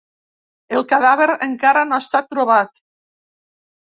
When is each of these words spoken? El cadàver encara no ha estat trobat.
El 0.77 0.85
cadàver 0.93 1.27
encara 1.47 1.83
no 1.89 1.97
ha 1.97 2.01
estat 2.05 2.31
trobat. 2.31 2.73